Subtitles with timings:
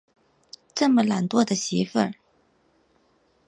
[0.73, 1.99] 这么懒惰的媳妇